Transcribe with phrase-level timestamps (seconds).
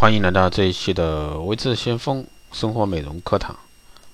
[0.00, 3.58] 欢迎来到这一期的微智先锋生活美容课堂。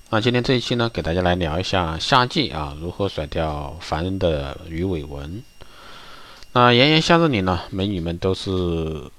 [0.09, 5.43] 那今天这一期呢，给大家来聊一下夏季啊如何甩掉烦人的鱼尾纹。
[6.53, 8.49] 那炎炎夏日里呢，美女们都是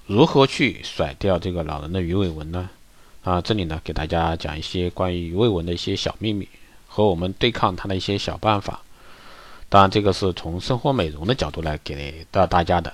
[0.09, 2.69] 如何去甩掉这个老人的鱼尾纹呢？
[3.23, 6.49] 啊，这里呢给大家讲一些关于鱼尾纹的一些小秘密
[6.89, 8.81] 和我们对抗它的一些小办法。
[9.69, 12.93] 当然，这个是从生活美容的角度来给到大家的。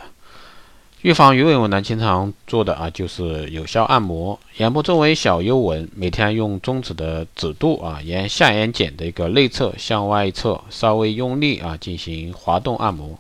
[1.03, 13.19] 预防鱼尾纹呢，经常做的啊就是有效按摩眼部周围小幽纹，每天用中指的指肚啊沿下眼睑的一个内侧向外侧稍微用力啊进行滑动按摩，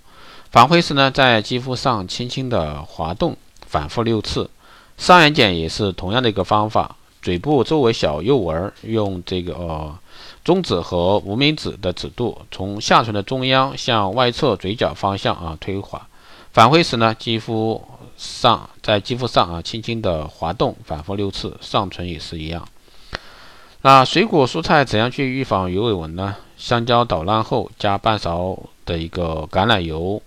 [0.52, 4.48] 返回时呢在肌肤上轻轻的滑动，反复六次。
[4.96, 9.98] 上眼睑也是同样的一个方法，嘴部周围小幽纹用这个呃
[10.44, 16.06] 中指和无名指的指肚从下唇的中央向外侧嘴角方向啊推滑。
[16.52, 17.82] 返回时呢，肌肤
[18.18, 21.56] 上在肌肤上啊，轻轻的滑动，反复六次。
[21.62, 22.68] 上唇也是一样。
[23.80, 26.36] 那水果蔬菜怎样去预防鱼尾纹呢？
[26.58, 30.20] 香蕉捣烂后加半勺的一个橄榄油，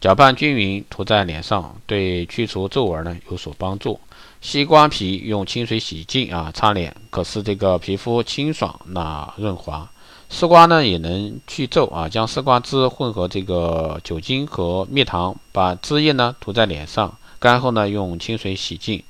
[0.00, 4.00] 搅拌均匀，涂在脸上，对去除皱纹呢有所帮助。
[4.40, 9.86] 西瓜皮用清水洗净啊，擦脸可使这个皮肤清爽那润滑。
[10.28, 19.02] 丝瓜呢也能去皱啊，将丝瓜汁混合这个酒精和蜜糖，把汁液呢涂在脸上，干后呢用清水洗净。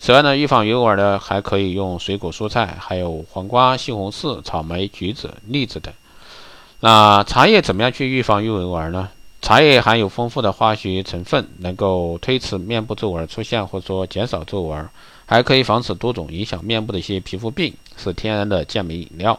[0.00, 5.94] 此外呢，预防鱼尾纹呢还可以用水果蔬菜，还有黄瓜、西红柿、草莓、橘子、栗子等。
[6.80, 9.08] 那茶叶怎么样去预防鱼尾纹呢？
[9.40, 14.88] 茶叶含有丰富的化学成分，能够推迟面部皱纹出现，或者说减少皱纹，
[15.26, 19.38] 还可以防止多种影响面部的一些皮肤病，是天然的健美饮料。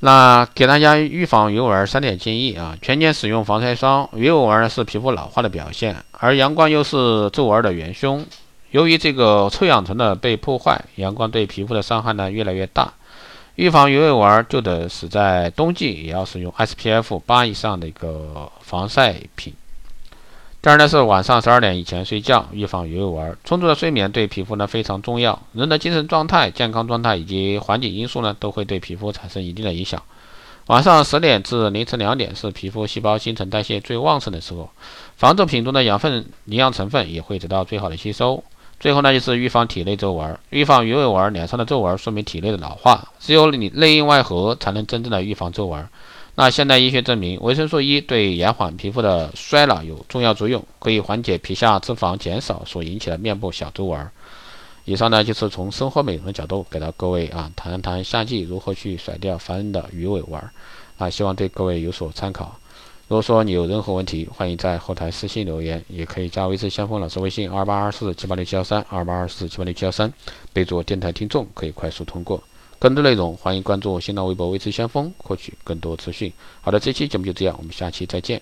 [0.00, 4.08] 那给大家预防鱼尾纹三点建议啊：全年使用防晒霜。
[4.14, 8.24] 鱼尾纹是皮肤老化的表现，而阳光又是皱纹的元凶。
[8.70, 12.92] 由于这个臭氧层的被破坏，阳光对皮肤的伤害呢越来越大。
[13.56, 19.52] 预防鱼尾纹就得使在冬季也要使用 SPF 八以上的一个防晒品。
[20.60, 23.36] 第二呢是晚上十二点以前睡觉，预防鱼尾纹。
[23.44, 30.02] 充足的睡眠对皮肤呢非常重要，人的精神状态、健康状态以及环境因素呢都会对皮肤产生一定的影响。
[30.66, 34.68] 晚上十点至凌晨两点是皮肤细胞新陈代谢最旺盛的时候，
[35.16, 38.42] 防皱品中的养分、营养成分也会得到最好的吸收。
[38.80, 41.32] 最后呢就是预防体内皱纹，预防鱼尾纹。
[41.32, 45.88] 脸上的皱纹说明体内的老化，只有你内应外合才能真正的预防皱纹。
[46.40, 54.08] 那现代医学证明，维生素 E 对延缓皮肤的衰老有重要作用，可以缓解皮下脂肪减少所引起的面部小皱纹。
[54.84, 60.40] 以上呢就是从生活美容的角度给到各位啊谈谈夏季如何去甩掉烦人的鱼尾纹
[60.96, 62.56] 啊，希望对各位有所参考。
[63.08, 70.12] 如果说你有任何问题，欢迎在后台私信留言，也可以加微信先锋老师微信二八二四七八六七幺三二八二四七八六七幺三，
[70.52, 72.40] 备注电台听众，可以快速通过。
[72.78, 76.32] 更多内容，欢迎关注新浪微博“微知先锋”，获取更多资讯。
[76.60, 78.40] 好的，这期节目就这样，我们下期再见。